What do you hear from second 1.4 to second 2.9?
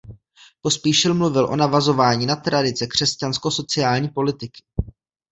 o navazování na tradice